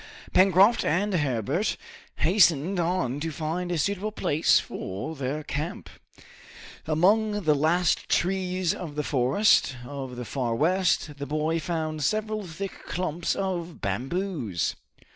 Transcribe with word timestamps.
Pencroft 0.33 0.83
and 0.83 1.13
Herbert 1.13 1.77
hastened 2.15 2.79
on 2.79 3.19
to 3.19 3.31
find 3.31 3.71
a 3.71 3.77
suitable 3.77 4.11
place 4.11 4.59
for 4.59 5.15
their 5.15 5.43
camp. 5.43 5.91
Among 6.87 7.43
the 7.43 7.53
last 7.53 8.09
trees 8.09 8.73
of 8.73 8.95
the 8.95 9.03
forest 9.03 9.75
of 9.85 10.15
the 10.15 10.25
Far 10.25 10.55
West, 10.55 11.19
the 11.19 11.27
boy 11.27 11.59
found 11.59 12.03
several 12.03 12.47
thick 12.47 12.83
clumps 12.87 13.35
of 13.35 13.79
bamboos. 13.79 14.75